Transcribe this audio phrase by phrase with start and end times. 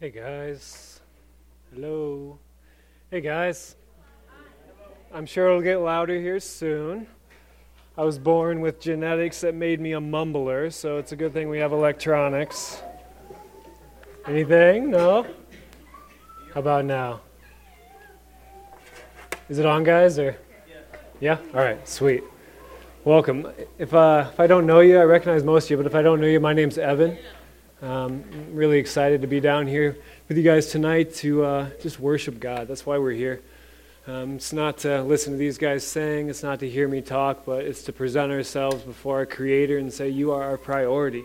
[0.00, 1.00] Hey guys.
[1.74, 2.38] Hello.
[3.10, 3.74] Hey guys.
[5.12, 7.08] I'm sure it'll get louder here soon.
[7.96, 11.48] I was born with genetics that made me a mumbler, so it's a good thing
[11.48, 12.80] we have electronics.
[14.28, 14.88] Anything?
[14.88, 15.26] No?
[16.54, 17.22] How about now?
[19.48, 20.16] Is it on, guys?
[20.16, 20.36] Or
[21.18, 21.38] yeah?
[21.52, 22.22] All right, sweet.
[23.02, 23.48] Welcome.
[23.78, 26.02] If uh, if I don't know you, I recognize most of you, but if I
[26.02, 27.18] don't know you, my name's Evan.
[27.80, 29.96] Um, I'm really excited to be down here
[30.28, 32.66] with you guys tonight to uh, just worship God.
[32.66, 33.40] That's why we're here.
[34.08, 37.46] Um, it's not to listen to these guys sing, it's not to hear me talk,
[37.46, 41.22] but it's to present ourselves before our Creator and say, You are our priority.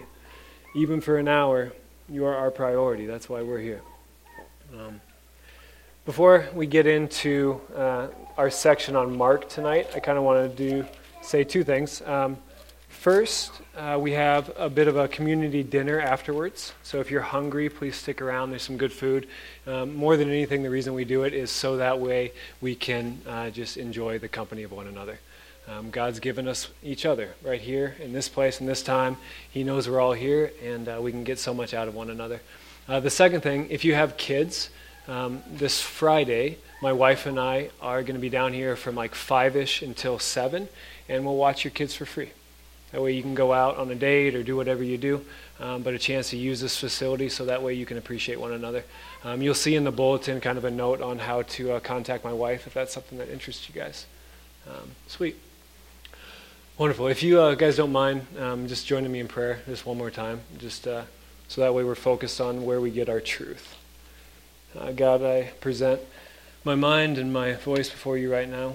[0.75, 1.73] Even for an hour,
[2.07, 3.07] you are our priority.
[3.07, 3.81] That's why we're here.
[4.77, 5.01] Um,
[6.05, 10.55] before we get into uh, our section on Mark tonight, I kind of want to
[10.55, 10.85] do
[11.23, 12.03] say two things.
[12.03, 12.37] Um,
[13.03, 16.71] First, uh, we have a bit of a community dinner afterwards.
[16.83, 18.51] So if you're hungry, please stick around.
[18.51, 19.27] There's some good food.
[19.67, 23.19] Um, more than anything, the reason we do it is so that way we can
[23.27, 25.19] uh, just enjoy the company of one another.
[25.67, 29.17] Um, God's given us each other right here in this place and this time.
[29.51, 32.09] He knows we're all here, and uh, we can get so much out of one
[32.09, 32.39] another.
[32.87, 34.69] Uh, the second thing, if you have kids,
[35.09, 39.13] um, this Friday, my wife and I are going to be down here from like
[39.13, 40.69] 5 ish until 7,
[41.09, 42.29] and we'll watch your kids for free.
[42.93, 45.25] That way you can go out on a date or do whatever you do,
[45.59, 48.53] um, but a chance to use this facility so that way you can appreciate one
[48.53, 48.83] another.
[49.23, 52.23] Um, you'll see in the bulletin kind of a note on how to uh, contact
[52.23, 54.05] my wife if that's something that interests you guys.
[54.69, 55.37] Um, sweet.
[56.77, 57.07] Wonderful.
[57.07, 60.11] If you uh, guys don't mind, um, just joining me in prayer just one more
[60.11, 61.03] time, just uh,
[61.47, 63.75] so that way we're focused on where we get our truth.
[64.79, 65.99] Uh, God, I present
[66.63, 68.73] my mind and my voice before you right now.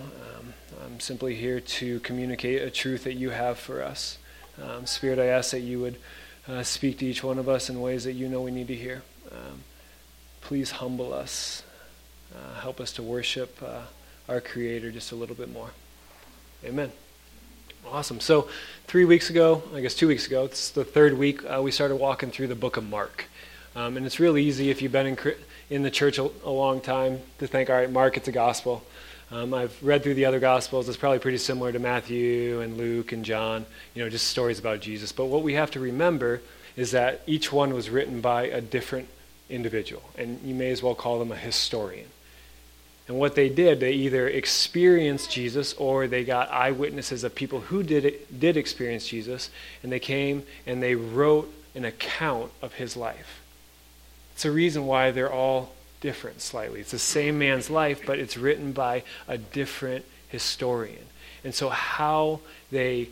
[0.88, 4.16] I'm simply here to communicate a truth that you have for us.
[4.62, 5.98] Um, Spirit, I ask that you would
[6.48, 8.74] uh, speak to each one of us in ways that you know we need to
[8.74, 9.02] hear.
[9.30, 9.60] Um,
[10.40, 11.62] please humble us.
[12.34, 13.82] Uh, help us to worship uh,
[14.30, 15.68] our Creator just a little bit more.
[16.64, 16.90] Amen.
[17.86, 18.18] Awesome.
[18.18, 18.48] So,
[18.86, 21.96] three weeks ago, I guess two weeks ago, it's the third week, uh, we started
[21.96, 23.26] walking through the book of Mark.
[23.76, 25.18] Um, and it's really easy if you've been in,
[25.68, 28.82] in the church a, a long time to think, all right, Mark, it's a gospel.
[29.30, 30.88] Um, I've read through the other Gospels.
[30.88, 34.80] It's probably pretty similar to Matthew and Luke and John, you know, just stories about
[34.80, 35.12] Jesus.
[35.12, 36.40] But what we have to remember
[36.76, 39.06] is that each one was written by a different
[39.50, 42.08] individual, and you may as well call them a historian.
[43.06, 47.82] And what they did, they either experienced Jesus or they got eyewitnesses of people who
[47.82, 49.50] did, it, did experience Jesus,
[49.82, 53.42] and they came and they wrote an account of his life.
[54.34, 56.80] It's a reason why they're all different slightly.
[56.80, 61.06] It's the same man's life, but it's written by a different historian.
[61.44, 63.08] And so, how they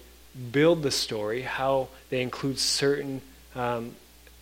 [0.53, 3.23] build the story, how they include certain
[3.55, 3.95] um,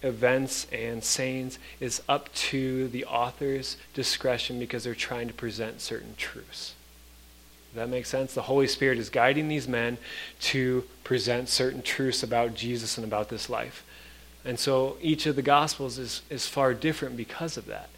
[0.03, 6.15] events and sayings, is up to the author's discretion because they're trying to present certain
[6.17, 6.75] truths.
[7.75, 8.35] That makes sense?
[8.35, 9.99] The Holy Spirit is guiding these men
[10.43, 13.85] to present certain truths about Jesus and about this life.
[14.45, 17.89] And so each of the Gospels is, is far different because of that.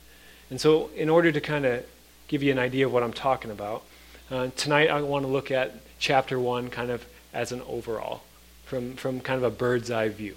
[0.51, 1.85] And so, in order to kind of
[2.29, 3.83] give you an idea of what I'm talking about,
[4.31, 8.23] uh, tonight I want to look at chapter 1 kind of as an overall,
[8.65, 10.37] from, from kind of a bird's eye view.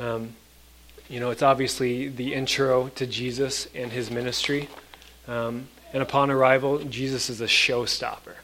[0.00, 0.34] Um,
[1.08, 4.68] you know, it's obviously the intro to Jesus and his ministry.
[5.28, 8.34] Um, and upon arrival, Jesus is a showstopper.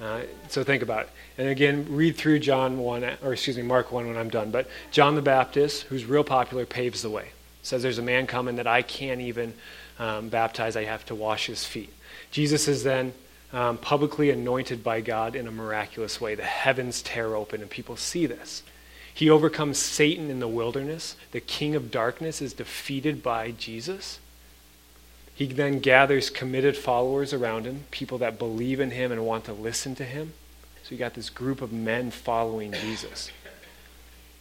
[0.00, 1.10] Uh, so think about it.
[1.38, 4.52] And again, read through John 1, or excuse me, Mark 1 when I'm done.
[4.52, 7.30] But John the Baptist, who's real popular, paves the way
[7.66, 9.52] says there's a man coming that I can't even
[9.98, 11.92] um, baptize, I have to wash his feet.
[12.30, 13.12] Jesus is then
[13.52, 16.34] um, publicly anointed by God in a miraculous way.
[16.34, 18.62] The heavens tear open, and people see this.
[19.12, 21.16] He overcomes Satan in the wilderness.
[21.32, 24.20] The king of darkness is defeated by Jesus.
[25.34, 29.52] He then gathers committed followers around him, people that believe in him and want to
[29.52, 30.34] listen to him.
[30.82, 33.30] So you got this group of men following Jesus.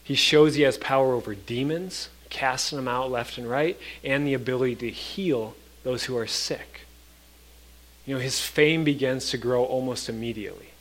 [0.04, 4.34] He shows he has power over demons, casting them out left and right, and the
[4.34, 6.82] ability to heal those who are sick.
[8.06, 10.72] You know, his fame begins to grow almost immediately.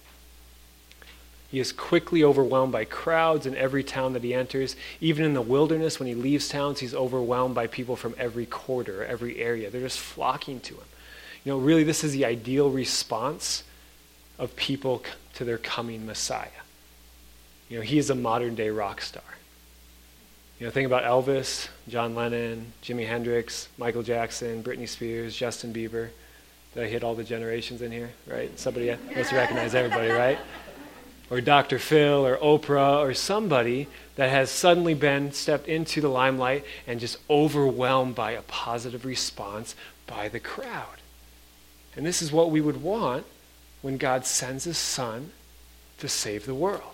[1.53, 4.75] He is quickly overwhelmed by crowds in every town that he enters.
[5.01, 9.05] Even in the wilderness, when he leaves towns, he's overwhelmed by people from every quarter,
[9.05, 9.71] every area.
[9.71, 10.89] They're just flocking to him.
[11.45, 13.63] You know, really, this is the ideal response
[14.41, 16.49] of people to their coming Messiah.
[17.69, 19.23] You know, he is a modern day rock star.
[20.59, 26.11] You know, think about Elvis, John Lennon, Jimi Hendrix, Michael Jackson, Britney Spears, Justin Bieber.
[26.75, 28.11] Did I hit all the generations in here?
[28.27, 28.57] Right?
[28.59, 30.39] Somebody must recognize everybody, right?
[31.31, 31.79] or Dr.
[31.79, 37.19] Phil or Oprah or somebody that has suddenly been stepped into the limelight and just
[37.29, 39.75] overwhelmed by a positive response
[40.07, 41.01] by the crowd.
[41.97, 43.27] And this is what we would want
[43.83, 45.33] when God sends his son
[45.99, 46.94] to save the world.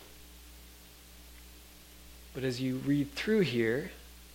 [2.35, 3.91] But as you read through here,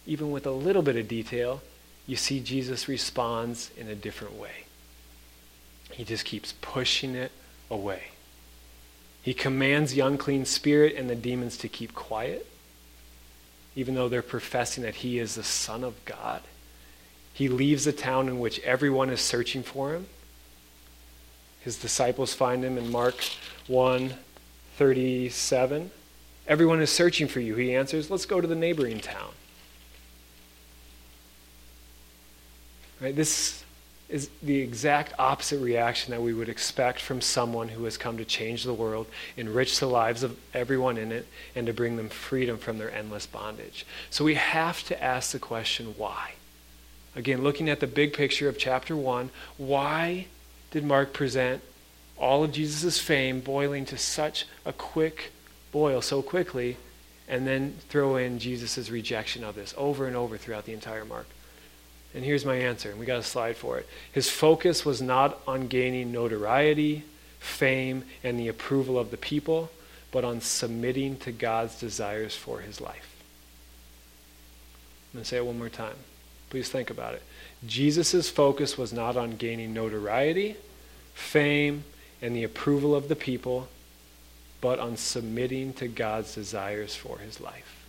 [0.05, 1.61] even with a little bit of detail,
[2.07, 4.65] you see Jesus responds in a different way.
[5.91, 7.31] He just keeps pushing it
[7.69, 8.03] away.
[9.21, 12.45] He commands the unclean spirit and the demons to keep quiet,
[13.75, 16.41] even though they're professing that he is the Son of God.
[17.33, 20.05] He leaves the town in which everyone is searching for him.
[21.61, 23.15] His disciples find him in Mark
[23.67, 24.13] 1
[24.77, 25.91] 37.
[26.47, 27.55] Everyone is searching for you.
[27.55, 29.31] He answers, Let's go to the neighboring town.
[33.01, 33.15] Right?
[33.15, 33.63] This
[34.07, 38.25] is the exact opposite reaction that we would expect from someone who has come to
[38.25, 42.57] change the world, enrich the lives of everyone in it, and to bring them freedom
[42.57, 43.85] from their endless bondage.
[44.11, 46.33] So we have to ask the question why?
[47.15, 50.27] Again, looking at the big picture of chapter 1, why
[50.69, 51.63] did Mark present
[52.17, 55.31] all of Jesus' fame boiling to such a quick
[55.75, 56.77] boil so quickly,
[57.27, 61.25] and then throw in Jesus' rejection of this over and over throughout the entire Mark?
[62.13, 63.85] And here's my answer, and we got a slide for it.
[64.09, 67.03] His focus was not on gaining notoriety,
[67.39, 69.69] fame, and the approval of the people,
[70.13, 73.13] but on submitting to God's desires for his life.
[75.11, 75.97] I'm going to say it one more time.
[76.49, 77.23] Please think about it.
[77.67, 80.55] Jesus' focus was not on gaining notoriety,
[81.13, 81.83] fame,
[82.21, 83.67] and the approval of the people,
[84.65, 87.85] but on submitting to God's desires for his life.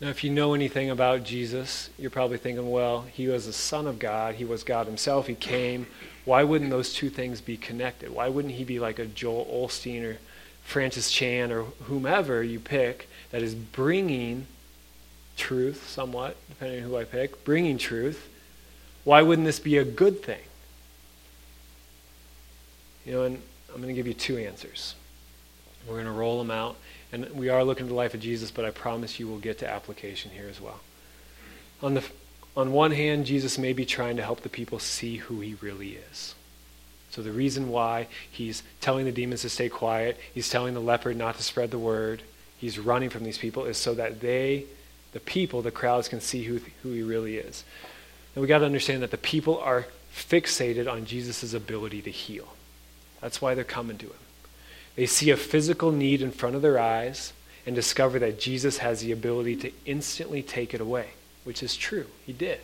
[0.00, 3.86] Now, if you know anything about Jesus, you're probably thinking, well, he was the Son
[3.86, 4.34] of God.
[4.34, 5.28] He was God himself.
[5.28, 5.86] He came.
[6.24, 8.10] Why wouldn't those two things be connected?
[8.10, 10.18] Why wouldn't he be like a Joel Osteen or
[10.64, 14.48] Francis Chan or whomever you pick that is bringing
[15.36, 18.28] truth, somewhat, depending on who I pick, bringing truth?
[19.04, 20.42] Why wouldn't this be a good thing?
[23.04, 24.94] You know, and I'm going to give you two answers.
[25.86, 26.76] We're going to roll them out.
[27.12, 29.58] And we are looking at the life of Jesus, but I promise you we'll get
[29.58, 30.80] to application here as well.
[31.82, 32.04] On, the,
[32.56, 35.98] on one hand, Jesus may be trying to help the people see who he really
[36.10, 36.34] is.
[37.10, 41.16] So the reason why he's telling the demons to stay quiet, he's telling the leopard
[41.16, 42.22] not to spread the word,
[42.58, 44.64] he's running from these people, is so that they,
[45.12, 47.62] the people, the crowds, can see who, who he really is.
[48.34, 52.48] And we got to understand that the people are fixated on Jesus' ability to heal.
[53.24, 54.18] That's why they're coming to him.
[54.96, 57.32] They see a physical need in front of their eyes
[57.64, 61.08] and discover that Jesus has the ability to instantly take it away,
[61.42, 62.04] which is true.
[62.26, 62.60] He did.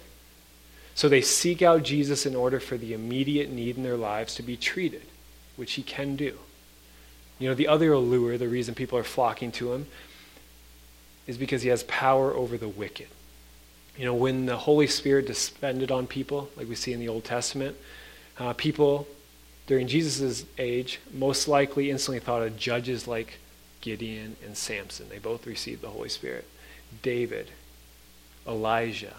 [0.94, 4.42] So they seek out Jesus in order for the immediate need in their lives to
[4.42, 5.00] be treated,
[5.56, 6.36] which he can do.
[7.38, 9.86] You know, the other allure, the reason people are flocking to him,
[11.26, 13.08] is because he has power over the wicked.
[13.96, 17.24] You know, when the Holy Spirit descended on people, like we see in the Old
[17.24, 17.78] Testament,
[18.38, 19.08] uh, people
[19.66, 23.38] during Jesus' age most likely instantly thought of judges like
[23.80, 25.08] Gideon and Samson.
[25.08, 26.46] They both received the Holy Spirit.
[27.02, 27.50] David,
[28.46, 29.14] Elijah,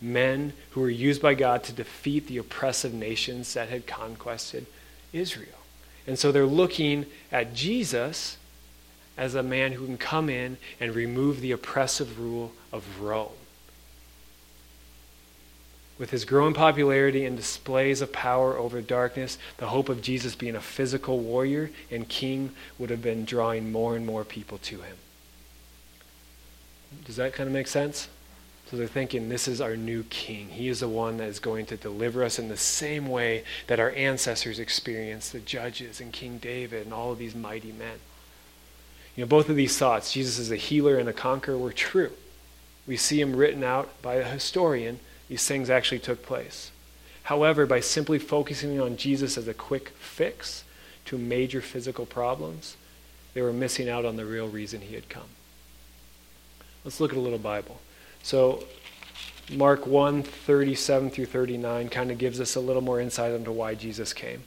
[0.00, 4.66] men who were used by God to defeat the oppressive nations that had conquered
[5.12, 5.60] Israel.
[6.06, 8.36] And so they're looking at Jesus
[9.16, 13.30] as a man who can come in and remove the oppressive rule of Rome.
[15.98, 20.54] With his growing popularity and displays of power over darkness, the hope of Jesus being
[20.54, 24.96] a physical warrior and king would have been drawing more and more people to him.
[27.04, 28.08] Does that kind of make sense?
[28.70, 30.48] So they're thinking, this is our new king.
[30.48, 33.78] He is the one that is going to deliver us in the same way that
[33.78, 37.98] our ancestors experienced, the judges and King David and all of these mighty men.
[39.14, 42.10] You know, both of these thoughts, Jesus is a healer and a conqueror, were true.
[42.88, 46.70] We see him written out by a historian these things actually took place.
[47.24, 50.62] However, by simply focusing on Jesus as a quick fix
[51.06, 52.76] to major physical problems,
[53.34, 55.28] they were missing out on the real reason he had come.
[56.84, 57.80] Let's look at a little Bible.
[58.22, 58.64] So,
[59.52, 63.74] Mark 1 37 through 39 kind of gives us a little more insight into why
[63.74, 64.44] Jesus came.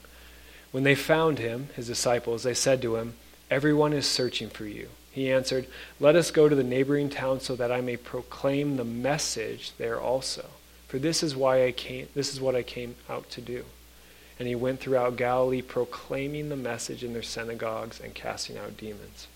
[0.71, 3.15] When they found him, his disciples, they said to him,
[3.50, 4.89] Everyone is searching for you.
[5.12, 5.67] He answered,
[6.00, 10.00] Let us go to the neighboring town so that I may proclaim the message there
[10.00, 10.45] also.
[10.89, 13.63] For this is why I came this is what I came out to do.
[14.38, 19.27] And he went throughout Galilee proclaiming the message in their synagogues and casting out demons.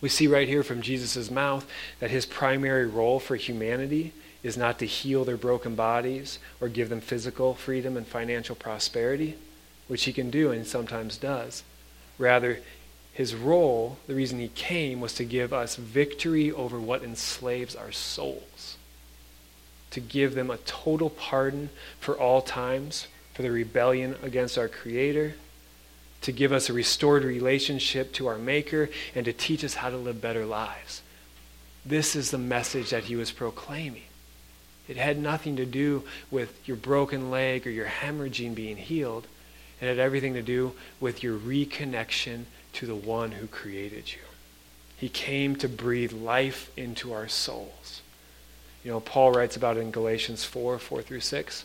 [0.00, 1.68] We see right here from Jesus' mouth
[2.00, 4.12] that his primary role for humanity
[4.42, 9.36] is not to heal their broken bodies or give them physical freedom and financial prosperity,
[9.86, 11.62] which he can do and sometimes does.
[12.18, 12.60] Rather,
[13.12, 17.92] his role, the reason he came, was to give us victory over what enslaves our
[17.92, 18.76] souls,
[19.92, 21.70] to give them a total pardon
[22.00, 25.34] for all times for the rebellion against our Creator,
[26.20, 29.96] to give us a restored relationship to our Maker, and to teach us how to
[29.96, 31.02] live better lives.
[31.84, 34.02] This is the message that he was proclaiming.
[34.88, 39.26] It had nothing to do with your broken leg or your hemorrhaging being healed.
[39.80, 42.44] It had everything to do with your reconnection
[42.74, 44.20] to the one who created you.
[44.96, 48.01] He came to breathe life into our souls.
[48.84, 51.64] You know, Paul writes about it in Galatians 4 4 through 6.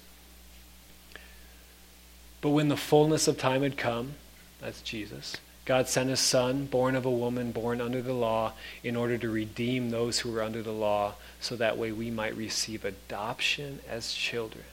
[2.41, 4.13] But when the fullness of time had come,
[4.61, 8.95] that's Jesus, God sent his son, born of a woman, born under the law, in
[8.95, 12.85] order to redeem those who were under the law, so that way we might receive
[12.85, 14.63] adoption as children.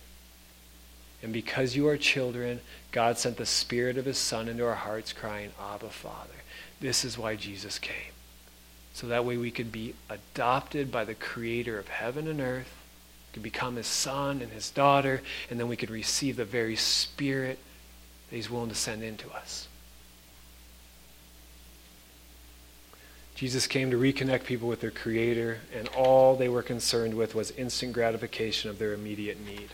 [1.21, 2.61] And because you are children,
[2.93, 6.45] God sent the Spirit of His Son into our hearts, crying, Abba, Father.
[6.81, 8.14] This is why Jesus came.
[8.95, 12.73] So that way we could be adopted by the Creator of heaven and earth,
[13.33, 15.21] could become His son and His daughter,
[15.51, 17.59] and then we could receive the very Spirit
[18.31, 19.67] that He's willing to send into us.
[23.35, 27.51] Jesus came to reconnect people with their Creator, and all they were concerned with was
[27.51, 29.71] instant gratification of their immediate need.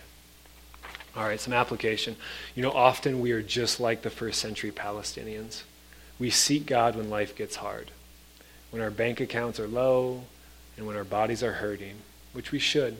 [1.14, 2.16] All right, some application.
[2.54, 5.64] You know, often we are just like the first century Palestinians.
[6.18, 7.90] We seek God when life gets hard,
[8.70, 10.22] when our bank accounts are low,
[10.76, 11.96] and when our bodies are hurting,
[12.32, 12.96] which we should.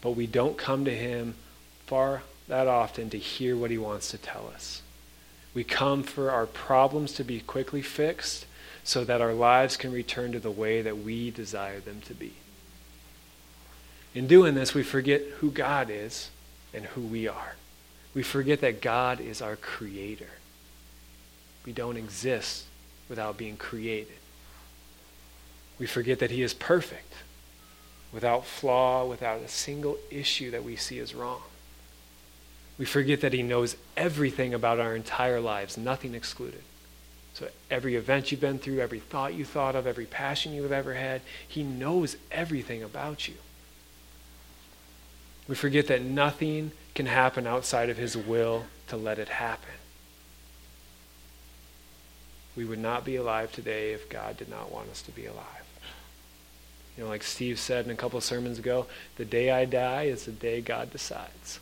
[0.00, 1.34] But we don't come to Him
[1.86, 4.82] far that often to hear what He wants to tell us.
[5.54, 8.46] We come for our problems to be quickly fixed
[8.84, 12.32] so that our lives can return to the way that we desire them to be.
[14.14, 16.30] In doing this, we forget who God is
[16.74, 17.54] and who we are.
[18.14, 20.30] We forget that God is our creator.
[21.64, 22.64] We don't exist
[23.08, 24.16] without being created.
[25.82, 27.12] We forget that He is perfect,
[28.12, 31.42] without flaw, without a single issue that we see as wrong.
[32.78, 36.62] We forget that He knows everything about our entire lives, nothing excluded.
[37.34, 40.94] So every event you've been through, every thought you thought of, every passion you've ever
[40.94, 43.34] had, He knows everything about you.
[45.48, 49.74] We forget that nothing can happen outside of His will to let it happen.
[52.54, 55.61] We would not be alive today if God did not want us to be alive.
[56.96, 60.26] You know, like Steve said in a couple sermons ago, the day I die is
[60.26, 61.58] the day God decides.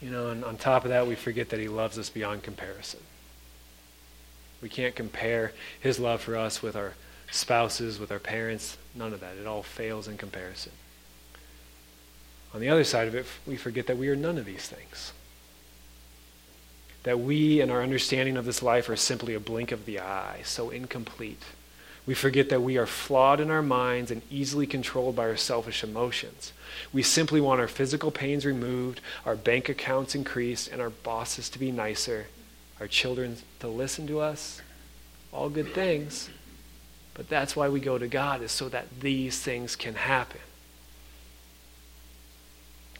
[0.00, 3.00] You know, and on top of that, we forget that he loves us beyond comparison.
[4.62, 6.94] We can't compare his love for us with our
[7.30, 9.36] spouses, with our parents, none of that.
[9.36, 10.72] It all fails in comparison.
[12.54, 15.12] On the other side of it, we forget that we are none of these things.
[17.06, 20.40] That we and our understanding of this life are simply a blink of the eye,
[20.42, 21.40] so incomplete.
[22.04, 25.84] We forget that we are flawed in our minds and easily controlled by our selfish
[25.84, 26.52] emotions.
[26.92, 31.60] We simply want our physical pains removed, our bank accounts increased, and our bosses to
[31.60, 32.26] be nicer,
[32.80, 34.60] our children to listen to us.
[35.32, 36.28] All good things.
[37.14, 40.40] But that's why we go to God, is so that these things can happen.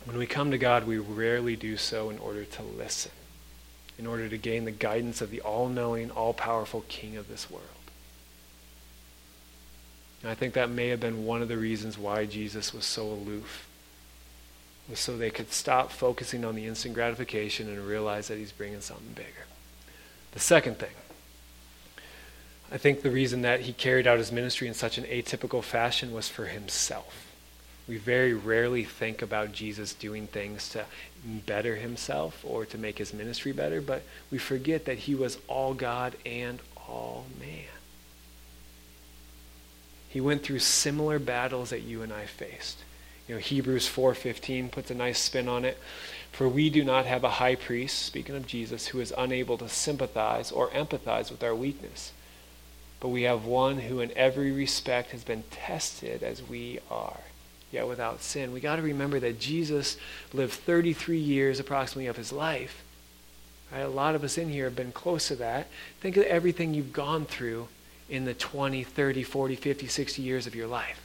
[0.05, 3.11] When we come to God, we rarely do so in order to listen,
[3.99, 7.51] in order to gain the guidance of the all knowing, all powerful King of this
[7.51, 7.65] world.
[10.23, 13.07] And I think that may have been one of the reasons why Jesus was so
[13.07, 13.67] aloof,
[14.89, 18.81] was so they could stop focusing on the instant gratification and realize that he's bringing
[18.81, 19.47] something bigger.
[20.33, 20.91] The second thing,
[22.71, 26.13] I think the reason that he carried out his ministry in such an atypical fashion
[26.13, 27.26] was for himself.
[27.89, 30.87] We very rarely think about Jesus doing things to
[31.25, 35.73] better himself or to make his ministry better, but we forget that he was all
[35.73, 37.65] God and all man.
[40.09, 42.79] He went through similar battles that you and I faced.
[43.29, 45.79] You know, Hebrews 4:15 puts a nice spin on it.
[46.33, 49.69] For we do not have a high priest, speaking of Jesus, who is unable to
[49.69, 52.13] sympathize or empathize with our weakness.
[53.01, 57.21] But we have one who in every respect has been tested as we are,
[57.77, 58.53] yet without sin.
[58.53, 59.99] We got to remember that Jesus
[60.33, 62.83] lived 33 years approximately of his life.
[63.71, 63.81] Right?
[63.81, 65.69] A lot of us in here have been close to that.
[66.01, 67.69] Think of everything you've gone through
[68.09, 71.03] in the 20, 30, 40, 50, 60 years of your life.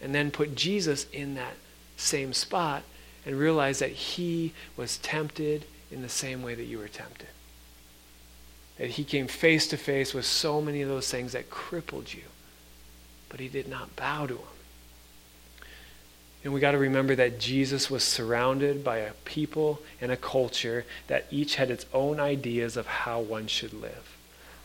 [0.00, 1.54] And then put Jesus in that
[1.96, 2.84] same spot
[3.26, 7.28] and realize that he was tempted in the same way that you were tempted.
[8.78, 12.22] That he came face to face with so many of those things that crippled you,
[13.28, 14.51] but he did not bow to them.
[16.44, 20.84] And we got to remember that Jesus was surrounded by a people and a culture
[21.06, 24.16] that each had its own ideas of how one should live.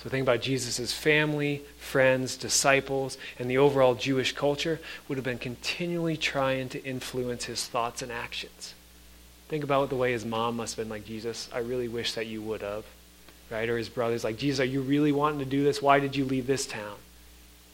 [0.01, 5.37] So think about Jesus' family, friends, disciples, and the overall Jewish culture would have been
[5.37, 8.73] continually trying to influence his thoughts and actions.
[9.49, 12.27] Think about the way his mom must have been like, Jesus, I really wish that
[12.27, 12.85] you would have.
[13.49, 13.69] Right?
[13.69, 15.81] Or his brothers, like, Jesus, are you really wanting to do this?
[15.81, 16.97] Why did you leave this town?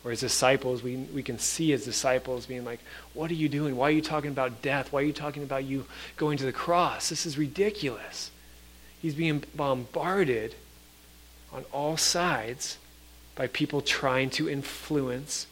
[0.05, 2.79] Or his disciples, we, we can see his disciples being like,
[3.13, 3.77] What are you doing?
[3.77, 4.91] Why are you talking about death?
[4.91, 5.85] Why are you talking about you
[6.17, 7.09] going to the cross?
[7.09, 8.31] This is ridiculous.
[9.01, 10.55] He's being bombarded
[11.51, 12.77] on all sides
[13.35, 15.47] by people trying to influence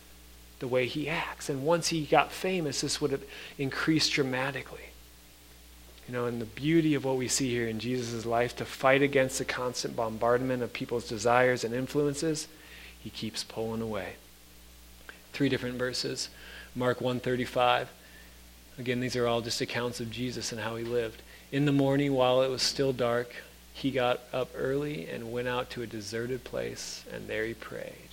[0.60, 1.50] the way he acts.
[1.50, 3.24] And once he got famous, this would have
[3.58, 4.92] increased dramatically.
[6.08, 9.02] You know, and the beauty of what we see here in Jesus' life to fight
[9.02, 12.48] against the constant bombardment of people's desires and influences,
[13.00, 14.16] he keeps pulling away.
[15.34, 16.30] Three different verses.
[16.76, 17.90] Mark 135.
[18.78, 21.22] Again, these are all just accounts of Jesus and how he lived.
[21.52, 23.34] In the morning, while it was still dark,
[23.74, 28.10] he got up early and went out to a deserted place, and there he prayed.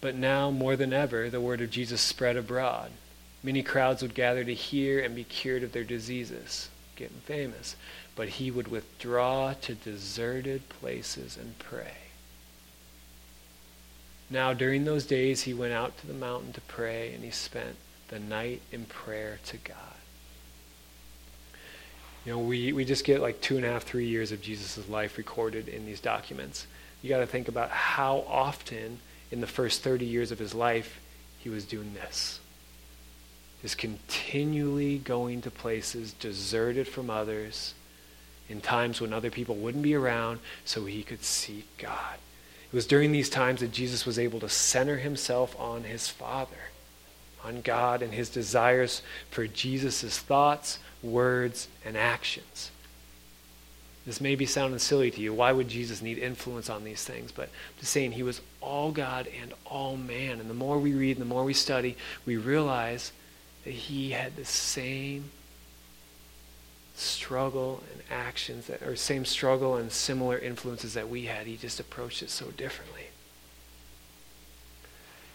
[0.00, 2.92] But now, more than ever, the word of Jesus spread abroad.
[3.42, 7.76] Many crowds would gather to hear and be cured of their diseases, getting famous.
[8.14, 12.07] But he would withdraw to deserted places and pray.
[14.30, 17.76] Now, during those days, he went out to the mountain to pray, and he spent
[18.08, 19.76] the night in prayer to God.
[22.24, 24.86] You know, we, we just get like two and a half, three years of Jesus'
[24.88, 26.66] life recorded in these documents.
[27.00, 28.98] You got to think about how often
[29.30, 31.00] in the first 30 years of his life
[31.38, 32.40] he was doing this.
[33.62, 37.74] Just continually going to places deserted from others
[38.48, 42.18] in times when other people wouldn't be around so he could seek God.
[42.70, 46.70] It was during these times that Jesus was able to center himself on his Father,
[47.42, 52.70] on God and his desires for Jesus' thoughts, words, and actions.
[54.04, 55.34] This may be sounding silly to you.
[55.34, 57.32] Why would Jesus need influence on these things?
[57.32, 60.40] But I'm just saying he was all God and all man.
[60.40, 63.12] And the more we read and the more we study, we realize
[63.64, 65.30] that he had the same
[66.98, 71.46] struggle and actions that or same struggle and similar influences that we had.
[71.46, 73.06] He just approached it so differently.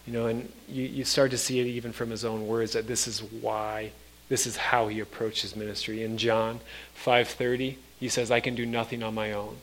[0.06, 2.86] You know, and you, you start to see it even from his own words that
[2.86, 3.92] this is why
[4.28, 6.02] this is how he approached his ministry.
[6.02, 6.60] In John
[6.94, 9.58] 5:30, he says, "I can do nothing on my own.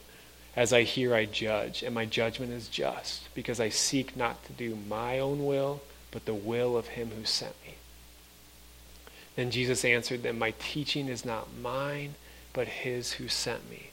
[0.56, 4.54] As I hear, I judge, and my judgment is just, because I seek not to
[4.54, 7.76] do my own will, but the will of him who sent me."
[9.36, 12.16] Then Jesus answered them, My teaching is not mine,
[12.54, 13.90] but his who sent me.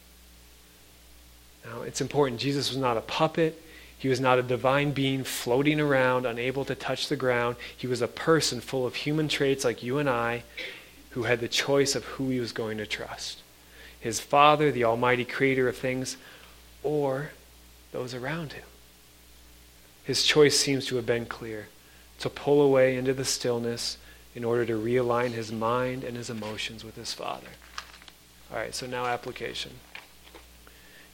[1.65, 2.41] Now, it's important.
[2.41, 3.63] Jesus was not a puppet.
[3.99, 7.57] He was not a divine being floating around, unable to touch the ground.
[7.77, 10.45] He was a person full of human traits like you and I
[11.11, 13.43] who had the choice of who he was going to trust
[14.01, 16.17] his Father, the Almighty Creator of things,
[16.83, 17.31] or
[17.93, 18.65] those around him.
[20.05, 21.69] His choice seems to have been clear
[22.21, 23.99] to pull away into the stillness
[24.39, 27.49] in order to realign his mind and his emotions with his Father.
[28.53, 29.73] All right, so now application.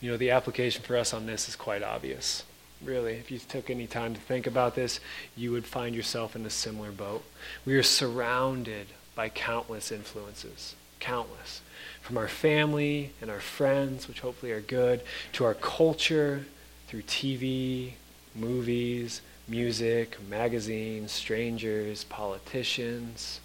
[0.02, 2.44] You know, the application for us on this is quite obvious
[2.82, 3.14] really.
[3.14, 5.00] If you took any time to think about this,
[5.34, 7.24] you would find yourself in a similar boat.
[7.64, 11.62] We are surrounded by countless influences, countless.
[12.02, 15.00] From our family and our friends, which hopefully are good,
[15.32, 16.44] to our culture,
[16.88, 17.92] through TV,
[18.34, 23.40] movies, music, magazines, strangers, politicians.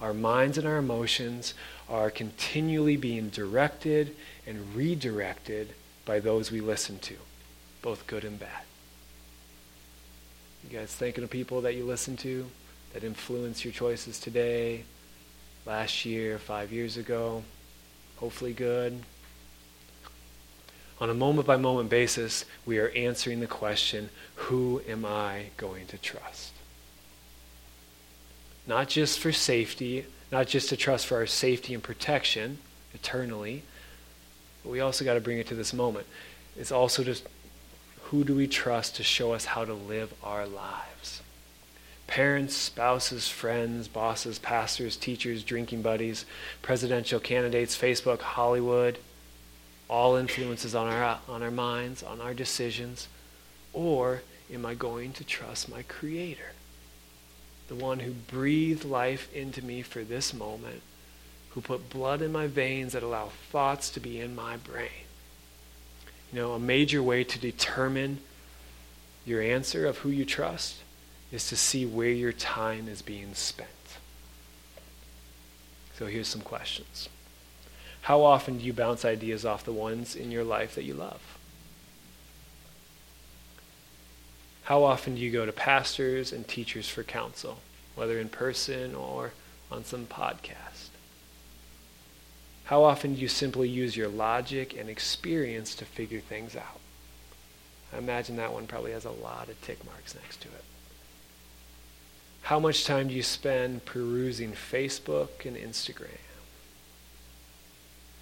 [0.00, 1.54] Our minds and our emotions
[1.88, 4.14] are continually being directed
[4.46, 7.16] and redirected by those we listen to
[7.82, 8.64] both good and bad.
[10.64, 12.46] You guys thinking of people that you listen to
[12.92, 14.84] that influence your choices today,
[15.66, 17.44] last year, five years ago?
[18.16, 19.02] Hopefully good.
[21.00, 25.86] On a moment by moment basis, we are answering the question who am I going
[25.86, 26.52] to trust?
[28.66, 32.58] Not just for safety, not just to trust for our safety and protection
[32.92, 33.62] eternally,
[34.62, 36.06] but we also got to bring it to this moment.
[36.56, 37.16] It's also to
[38.04, 41.22] who do we trust to show us how to live our lives?
[42.06, 46.24] Parents, spouses, friends, bosses, pastors, teachers, drinking buddies,
[46.62, 48.98] presidential candidates, Facebook, Hollywood,
[49.88, 53.08] all influences on our, on our minds, on our decisions?
[53.72, 54.22] Or
[54.52, 56.52] am I going to trust my Creator?
[57.68, 60.82] The one who breathed life into me for this moment,
[61.50, 65.08] who put blood in my veins that allow thoughts to be in my brain
[66.32, 68.18] you know, a major way to determine
[69.24, 70.76] your answer of who you trust
[71.32, 73.68] is to see where your time is being spent.
[75.96, 77.08] So here's some questions.
[78.02, 81.20] How often do you bounce ideas off the ones in your life that you love?
[84.64, 87.58] How often do you go to pastors and teachers for counsel,
[87.94, 89.32] whether in person or
[89.70, 90.88] on some podcast?
[92.64, 96.80] How often do you simply use your logic and experience to figure things out?
[97.94, 100.64] I imagine that one probably has a lot of tick marks next to it.
[102.42, 106.27] How much time do you spend perusing Facebook and Instagram?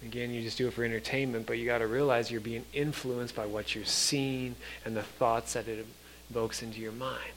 [0.03, 3.35] Again, you just do it for entertainment, but you got to realize you're being influenced
[3.35, 4.55] by what you're seeing
[4.85, 5.85] and the thoughts that it
[6.29, 7.31] evokes into your mind.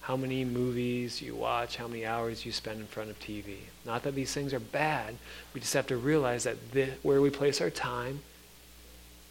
[0.00, 3.56] How many movies you watch, how many hours you spend in front of TV.
[3.84, 5.16] Not that these things are bad,
[5.54, 8.22] we just have to realize that this, where we place our time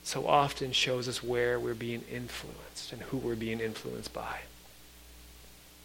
[0.04, 4.40] so often shows us where we're being influenced and who we're being influenced by.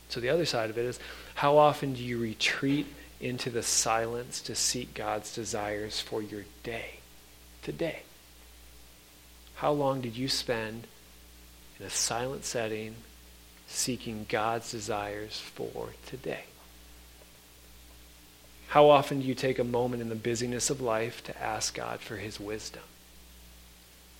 [0.08, 1.00] So the other side of it is
[1.34, 2.86] how often do you retreat
[3.22, 6.96] into the silence to seek God's desires for your day,
[7.62, 8.02] today?
[9.54, 10.86] How long did you spend
[11.78, 12.96] in a silent setting
[13.68, 16.44] seeking God's desires for today?
[18.68, 22.00] How often do you take a moment in the busyness of life to ask God
[22.00, 22.82] for his wisdom?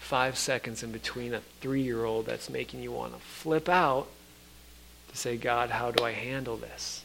[0.03, 4.09] five seconds in between a three year old that's making you want to flip out
[5.09, 7.05] to say, God, how do I handle this?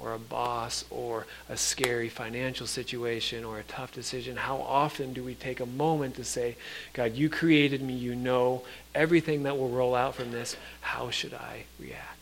[0.00, 4.36] Or a boss, or a scary financial situation, or a tough decision.
[4.36, 6.56] How often do we take a moment to say,
[6.92, 8.62] God, you created me, you know
[8.94, 10.56] everything that will roll out from this.
[10.80, 12.18] How should I react?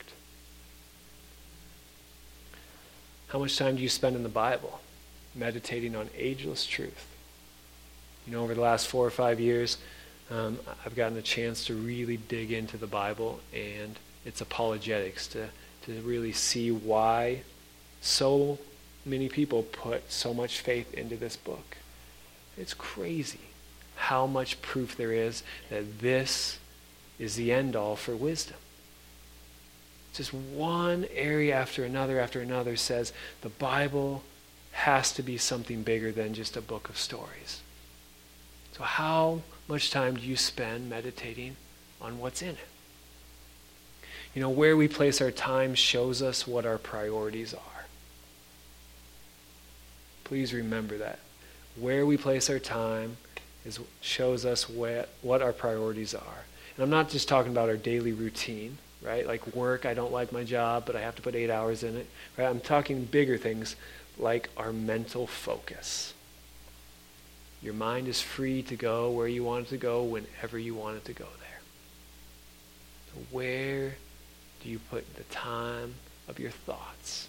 [3.29, 4.81] How much time do you spend in the Bible
[5.35, 7.07] meditating on ageless truth?
[8.27, 9.79] You know, over the last four or five years,
[10.31, 15.49] um, I've gotten a chance to really dig into the Bible and its apologetics to,
[15.85, 17.43] to really see why
[18.01, 18.59] so
[19.05, 21.77] many people put so much faith into this book.
[22.59, 23.41] It's crazy
[23.97, 26.59] how much proof there is that this
[27.19, 28.57] is the end all for wisdom.
[30.13, 34.23] Just one area after another after another says the Bible
[34.73, 37.63] has to be something bigger than just a book of stories.
[38.73, 41.57] So, how much time do you spend meditating
[42.01, 42.69] on what's in it?
[44.35, 47.76] You know, where we place our time shows us what our priorities are.
[50.27, 51.21] Please remember that.
[51.79, 53.17] Where we place our time
[53.65, 56.45] is shows us what, what our priorities are.
[56.75, 59.25] And I'm not just talking about our daily routine, right?
[59.25, 61.97] Like work, I don't like my job, but I have to put eight hours in
[61.97, 62.09] it.
[62.37, 62.49] Right?
[62.49, 63.77] I'm talking bigger things
[64.19, 66.13] like our mental focus.
[67.63, 70.97] Your mind is free to go where you want it to go whenever you want
[70.97, 71.61] it to go there.
[73.15, 73.95] So where
[74.61, 75.95] do you put the time
[76.27, 77.29] of your thoughts?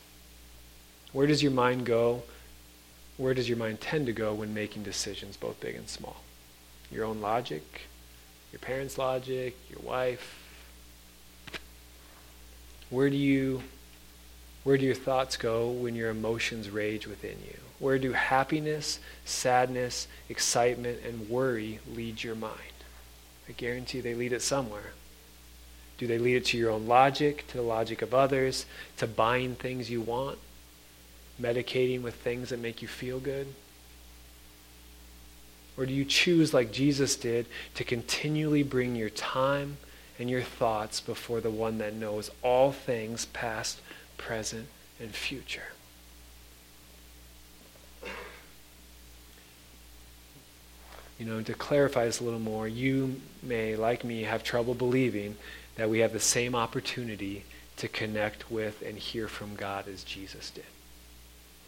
[1.14, 2.24] Where does your mind go?
[3.18, 6.24] Where does your mind tend to go when making decisions, both big and small?
[6.92, 7.82] Your own logic,
[8.52, 10.44] your parents' logic, your wife.
[12.90, 13.64] Where do you
[14.64, 17.58] where do your thoughts go when your emotions rage within you?
[17.80, 22.84] Where do happiness, sadness, excitement, and worry lead your mind?
[23.48, 24.92] I guarantee they lead it somewhere.
[25.98, 28.66] Do they lead it to your own logic, to the logic of others,
[28.98, 30.38] to buying things you want,
[31.42, 33.48] medicating with things that make you feel good?
[35.78, 37.46] Or do you choose, like Jesus did,
[37.76, 39.78] to continually bring your time
[40.18, 43.80] and your thoughts before the one that knows all things past,
[44.18, 44.68] present,
[45.00, 45.74] and future?
[51.20, 55.36] you know, to clarify this a little more, you may, like me, have trouble believing
[55.76, 57.44] that we have the same opportunity
[57.78, 60.66] to connect with and hear from God as Jesus did.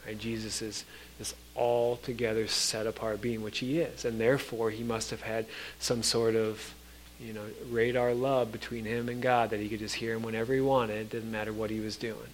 [0.06, 0.18] Right?
[0.18, 0.86] Jesus is
[1.18, 5.46] this altogether set apart being, which he is, and therefore he must have had
[5.80, 6.74] some sort of,
[7.20, 10.54] you know, radar love between him and God that he could just hear him whenever
[10.54, 12.34] he wanted, It didn't matter what he was doing.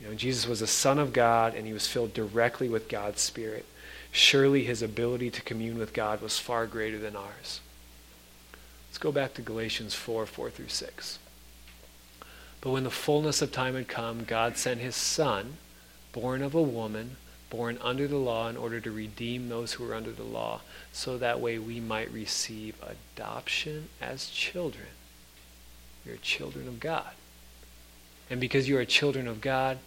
[0.00, 3.20] You know, Jesus was a son of God, and he was filled directly with God's
[3.20, 3.66] Spirit
[4.12, 7.60] surely his ability to commune with God was far greater than ours.
[8.88, 11.18] Let's go back to Galatians 4 4 through 6.
[12.60, 15.56] But when the fullness of time had come, God sent his Son,
[16.12, 17.16] born of a woman,
[17.50, 20.60] born under the law, in order to redeem those who are under the law,
[20.92, 24.88] so that way we might receive adoption as children.
[26.04, 27.12] You're children of God.
[28.30, 29.78] And because you are children of God,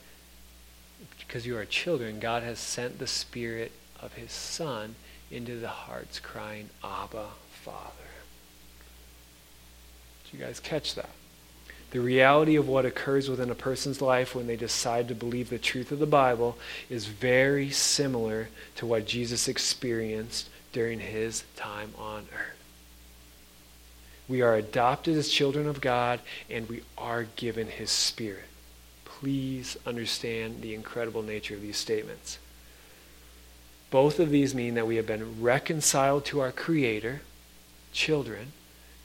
[1.20, 4.96] because you are children, God has sent the Spirit of his Son
[5.32, 7.28] into the hearts, crying, Abba,
[7.64, 8.12] Father.
[10.24, 11.10] Did you guys catch that?
[11.96, 15.58] The reality of what occurs within a person's life when they decide to believe the
[15.58, 16.58] truth of the Bible
[16.90, 22.62] is very similar to what Jesus experienced during his time on earth.
[24.28, 28.50] We are adopted as children of God, and we are given his Spirit.
[29.06, 32.40] Please understand the incredible nature of these statements.
[33.90, 37.22] Both of these mean that we have been reconciled to our Creator,
[37.94, 38.52] children.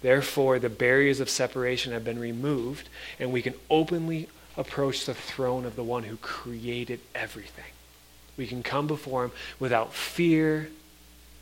[0.02, 5.64] Therefore, the barriers of separation have been removed, and we can openly approach the throne
[5.64, 7.72] of the one who created everything.
[8.36, 10.70] We can come before him without fear,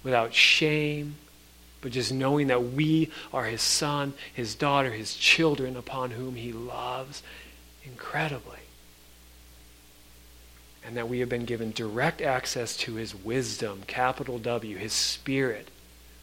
[0.03, 1.17] without shame,
[1.81, 6.53] but just knowing that we are his son, his daughter, his children upon whom he
[6.53, 7.23] loves
[7.85, 8.59] incredibly.
[10.85, 15.69] And that we have been given direct access to his wisdom, capital W, his spirit,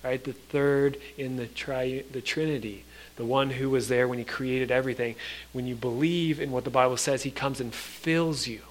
[0.06, 0.24] right?
[0.24, 4.70] The third in the, tri- the Trinity, the one who was there when he created
[4.70, 5.16] everything.
[5.52, 8.62] When you believe in what the Bible says, he comes and fills you.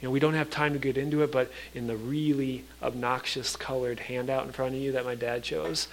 [0.00, 3.54] You know, we don't have time to get into it, but in the really obnoxious
[3.54, 5.86] colored handout in front of you that my dad chose,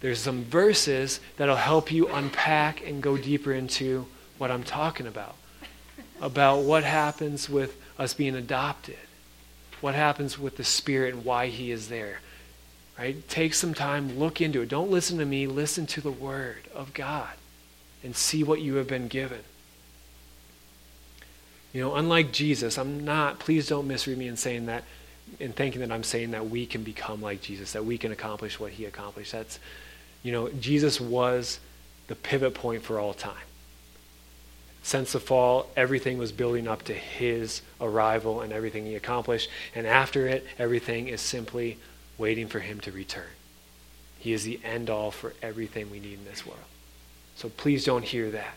[0.00, 4.06] there's some verses that'll help you unpack and go deeper into
[4.38, 5.36] what I'm talking about.
[6.22, 8.96] About what happens with us being adopted,
[9.80, 12.20] what happens with the Spirit and why He is there.
[13.00, 13.26] Right?
[13.30, 14.68] Take some time, look into it.
[14.68, 17.30] Don't listen to me, listen to the Word of God
[18.04, 19.40] and see what you have been given.
[21.72, 24.84] You know, unlike Jesus, I'm not, please don't misread me in saying that,
[25.38, 28.60] in thinking that I'm saying that we can become like Jesus, that we can accomplish
[28.60, 29.32] what he accomplished.
[29.32, 29.58] That's,
[30.22, 31.58] you know, Jesus was
[32.08, 33.32] the pivot point for all time.
[34.82, 39.48] Since the fall, everything was building up to his arrival and everything he accomplished.
[39.74, 41.78] And after it, everything is simply
[42.20, 43.24] waiting for him to return.
[44.18, 46.60] He is the end all for everything we need in this world.
[47.34, 48.54] So please don't hear that.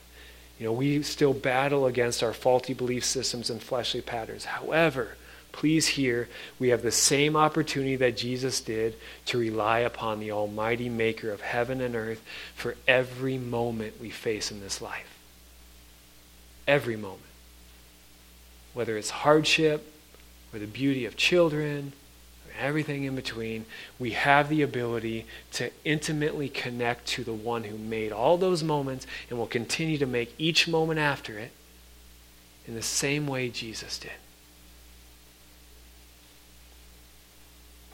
[0.59, 4.45] You know, we still battle against our faulty belief systems and fleshly patterns.
[4.45, 5.15] However,
[5.53, 6.27] please hear,
[6.59, 8.95] we have the same opportunity that Jesus did
[9.27, 12.21] to rely upon the Almighty Maker of heaven and earth
[12.55, 15.17] for every moment we face in this life.
[16.67, 17.21] Every moment.
[18.73, 19.93] Whether it's hardship
[20.53, 21.93] or the beauty of children
[22.59, 23.65] everything in between,
[23.99, 29.07] we have the ability to intimately connect to the one who made all those moments
[29.29, 31.51] and will continue to make each moment after it
[32.67, 34.11] in the same way Jesus did.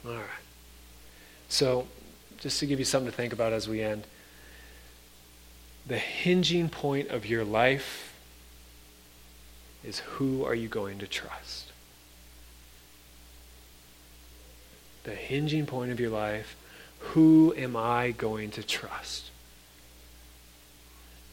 [0.06, 0.24] All right.
[1.48, 1.86] So,
[2.38, 4.04] just to give you something to think about as we end,
[5.86, 8.14] the hinging point of your life
[9.84, 11.69] is who are you going to trust?
[15.04, 16.56] The hinging point of your life,
[16.98, 19.30] who am I going to trust?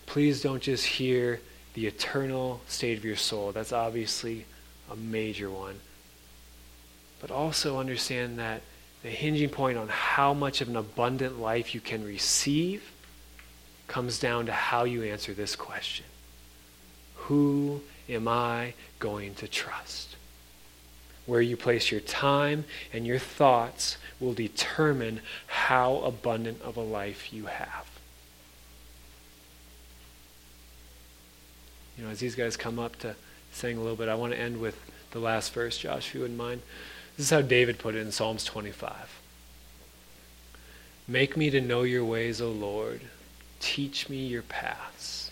[0.06, 1.41] Please don't just hear
[1.73, 3.51] the eternal state of your soul.
[3.51, 4.45] That's obviously
[4.91, 5.80] a major one.
[7.19, 8.62] But also understand that
[9.03, 12.91] the hinging point on how much of an abundant life you can receive
[13.88, 16.06] comes down to how you answer this question
[17.15, 20.15] Who am I going to trust?
[21.27, 27.31] Where you place your time and your thoughts will determine how abundant of a life
[27.31, 27.85] you have.
[31.97, 33.15] You know, as these guys come up to
[33.51, 34.79] sing a little bit, I want to end with
[35.11, 36.61] the last verse, Josh, if you wouldn't mind.
[37.15, 39.21] This is how David put it in Psalms 25.
[41.07, 43.01] Make me to know your ways, O Lord.
[43.59, 45.26] Teach me your paths.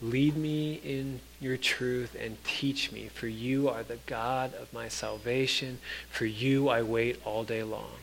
[0.00, 4.88] Lead me in your truth and teach me, for you are the God of my
[4.88, 5.78] salvation.
[6.10, 7.98] For you I wait all day long.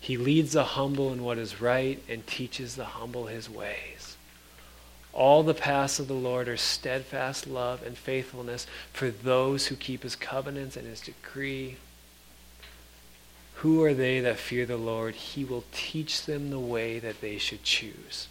[0.00, 4.16] He leads the humble in what is right and teaches the humble his ways.
[5.12, 10.02] All the paths of the Lord are steadfast love and faithfulness for those who keep
[10.02, 11.76] his covenants and his decree.
[13.56, 15.14] Who are they that fear the Lord?
[15.14, 18.28] He will teach them the way that they should choose.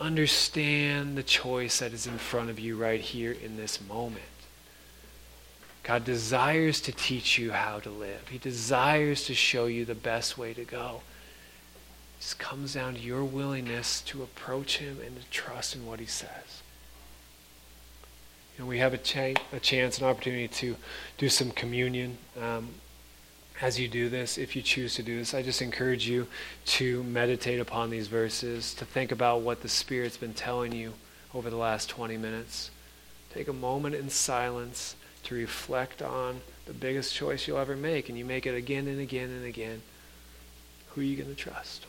[0.00, 4.22] Understand the choice that is in front of you right here in this moment.
[5.82, 8.28] God desires to teach you how to live.
[8.28, 11.00] He desires to show you the best way to go.
[12.20, 16.06] Just comes down to your willingness to approach Him and to trust in what He
[16.06, 16.62] says.
[18.58, 20.76] Know, we have a, a chance, an opportunity to
[21.16, 22.18] do some communion.
[22.40, 22.70] Um,
[23.60, 26.28] as you do this, if you choose to do this, I just encourage you
[26.66, 30.92] to meditate upon these verses, to think about what the Spirit's been telling you
[31.34, 32.70] over the last 20 minutes.
[33.34, 34.94] Take a moment in silence
[35.24, 39.00] to reflect on the biggest choice you'll ever make, and you make it again and
[39.00, 39.82] again and again.
[40.90, 41.86] Who are you going to trust?